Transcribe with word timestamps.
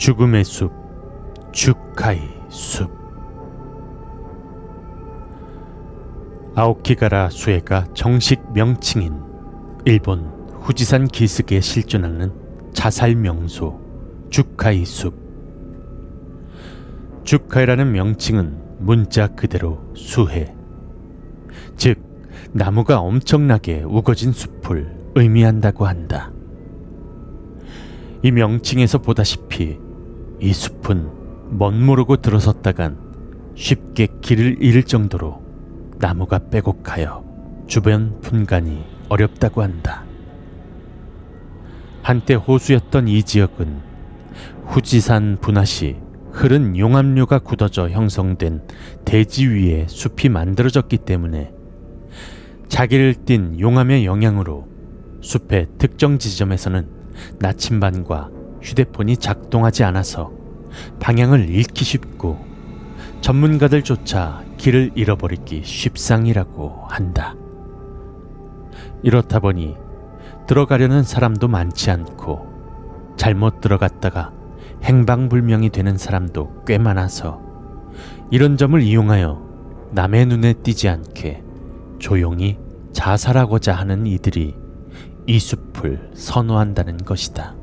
죽음의 0.00 0.44
숲, 0.44 0.72
주카이 1.52 2.20
숲. 2.48 2.90
아오키가라 6.54 7.28
수에가 7.28 7.84
정식 7.92 8.40
명칭인 8.54 9.20
일본 9.84 10.24
후지산 10.62 11.06
기슭에 11.06 11.60
실존하는 11.60 12.32
자살 12.72 13.14
명소 13.14 13.78
주카이 14.30 14.86
숲. 14.86 15.14
주카이라는 17.24 17.92
명칭은 17.92 18.78
문자 18.78 19.26
그대로 19.26 19.82
수해, 19.94 20.54
즉 21.76 22.00
나무가 22.52 23.00
엄청나게 23.00 23.82
우거진 23.82 24.32
숲을 24.32 24.96
의미한다고 25.14 25.86
한다. 25.86 26.32
이 28.22 28.30
명칭에서 28.30 28.98
보다시피 29.02 29.89
이 30.40 30.52
숲은 30.54 31.10
멋모르고 31.50 32.16
들어섰다간 32.16 32.96
쉽게 33.54 34.08
길을 34.22 34.62
잃을 34.62 34.84
정도로 34.84 35.42
나무가 35.98 36.38
빼곡하여 36.38 37.24
주변 37.66 38.18
분간이 38.22 38.84
어렵다고 39.10 39.62
한다. 39.62 40.04
한때 42.02 42.34
호수였던 42.34 43.08
이 43.08 43.22
지역은 43.22 43.82
후지산 44.64 45.38
분화 45.40 45.64
시 45.64 45.96
흐른 46.32 46.78
용암류가 46.78 47.40
굳어져 47.40 47.90
형성된 47.90 48.62
대지 49.04 49.46
위에 49.46 49.86
숲이 49.88 50.30
만들어졌기 50.30 50.98
때문에 50.98 51.52
자기를 52.68 53.14
띤 53.26 53.60
용암의 53.60 54.06
영향으로 54.06 54.66
숲의 55.20 55.66
특정 55.76 56.18
지점에서는 56.18 56.88
나침반과 57.40 58.39
휴대폰이 58.62 59.16
작동하지 59.16 59.84
않아서 59.84 60.32
방향을 61.00 61.48
잃기 61.48 61.84
쉽고 61.84 62.38
전문가들조차 63.20 64.44
길을 64.56 64.92
잃어버리기 64.94 65.62
쉽상이라고 65.64 66.84
한다. 66.88 67.34
이렇다 69.02 69.40
보니 69.40 69.76
들어가려는 70.46 71.02
사람도 71.02 71.48
많지 71.48 71.90
않고 71.90 73.14
잘못 73.16 73.60
들어갔다가 73.60 74.32
행방불명이 74.82 75.70
되는 75.70 75.96
사람도 75.96 76.64
꽤 76.66 76.78
많아서 76.78 77.40
이런 78.30 78.56
점을 78.56 78.80
이용하여 78.80 79.90
남의 79.92 80.26
눈에 80.26 80.52
띄지 80.54 80.88
않게 80.88 81.42
조용히 81.98 82.58
자살하고자 82.92 83.74
하는 83.74 84.06
이들이 84.06 84.56
이 85.26 85.38
숲을 85.38 86.10
선호한다는 86.14 86.98
것이다. 86.98 87.59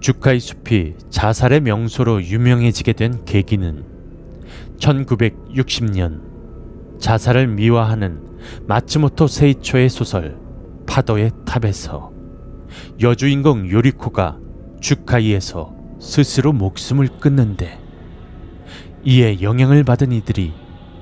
주카이 0.00 0.38
숲이 0.38 0.94
자살의 1.10 1.60
명소로 1.60 2.22
유명해지게 2.22 2.92
된 2.92 3.24
계기는 3.24 3.84
1960년 4.78 7.00
자살을 7.00 7.48
미화하는 7.48 8.22
마츠모토 8.66 9.26
세이초의 9.26 9.88
소설 9.88 10.38
파도의 10.86 11.32
탑에서 11.44 12.12
여주인공 13.00 13.70
요리코가 13.70 14.38
주카이에서 14.80 15.74
스스로 16.00 16.52
목숨을 16.52 17.08
끊는데 17.20 17.80
이에 19.04 19.42
영향을 19.42 19.84
받은 19.84 20.12
이들이 20.12 20.52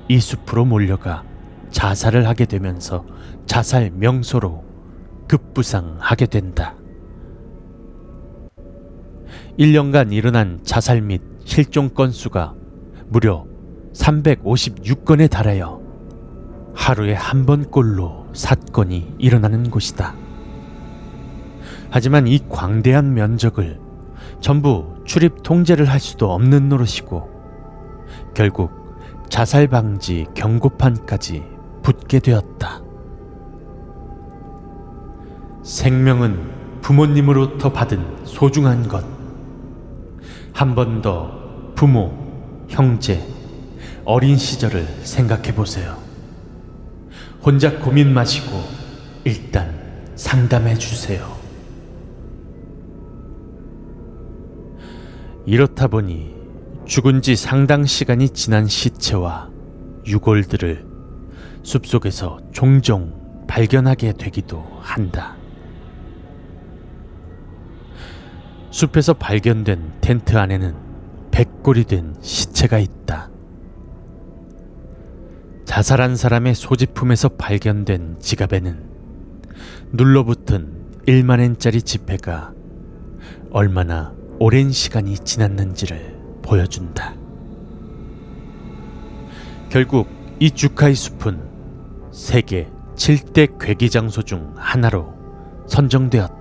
이 0.07 0.19
숲으로 0.19 0.65
몰려가 0.65 1.23
자살을 1.69 2.27
하게 2.27 2.45
되면서 2.45 3.05
자살 3.45 3.91
명소로 3.91 4.65
급부상하게 5.27 6.27
된다. 6.27 6.75
1년간 9.57 10.13
일어난 10.13 10.59
자살 10.63 11.01
및 11.01 11.19
실종 11.43 11.89
건수가 11.89 12.53
무려 13.07 13.45
356건에 13.93 15.27
달하여 15.29 15.81
하루에 16.75 17.13
한 17.15 17.47
번꼴로 17.47 18.27
사건이 18.33 19.15
일어나는 19.17 19.71
곳이다. 19.71 20.13
하지만 21.89 22.27
이 22.27 22.39
광대한 22.47 23.15
면적을 23.15 23.79
전부 24.41 24.93
출입 25.05 25.41
통제를 25.41 25.85
할 25.85 25.99
수도 25.99 26.31
없는 26.31 26.69
노릇이고 26.69 27.27
결국 28.35 28.71
자살 29.27 29.67
방지 29.67 30.27
경고판까지 30.35 31.43
붙게 31.81 32.19
되었다. 32.19 32.83
생명은 35.63 36.79
부모님으로부터 36.81 37.73
받은 37.73 38.25
소중한 38.25 38.87
것. 38.87 39.16
한 40.57 40.73
번 40.73 41.03
더 41.03 41.29
부모, 41.75 42.11
형제, 42.67 43.23
어린 44.03 44.37
시절을 44.37 44.87
생각해 45.03 45.53
보세요. 45.53 45.95
혼자 47.45 47.77
고민 47.77 48.11
마시고 48.11 48.59
일단 49.23 49.71
상담해 50.15 50.73
주세요. 50.79 51.31
이렇다 55.45 55.85
보니 55.85 56.33
죽은 56.85 57.21
지 57.21 57.35
상당 57.35 57.85
시간이 57.85 58.29
지난 58.29 58.65
시체와 58.65 59.51
유골들을 60.07 60.87
숲속에서 61.61 62.39
종종 62.51 63.45
발견하게 63.47 64.13
되기도 64.13 64.65
한다. 64.81 65.36
숲에서 68.77 69.15
발견된 69.15 69.93
텐트 70.01 70.37
안에는 70.37 70.75
백골이 71.31 71.85
된 71.85 72.13
시체가 72.21 72.77
있다. 72.77 73.31
자살한 75.65 76.15
사람의 76.15 76.53
소지품에서 76.53 77.29
발견된 77.29 78.17
지갑에는 78.19 78.83
눌러붙은 79.93 81.01
1만엔짜리 81.07 81.83
지폐가 81.83 82.53
얼마나 83.49 84.13
오랜 84.37 84.69
시간이 84.69 85.17
지났는지를 85.17 86.15
보여준다. 86.43 87.15
결국 89.69 90.07
이 90.39 90.51
주카이 90.51 90.93
숲은 90.93 91.41
세계 92.11 92.69
7대 92.95 93.57
괴기 93.59 93.89
장소 93.89 94.21
중 94.21 94.53
하나로 94.55 95.15
선정되었다. 95.65 96.36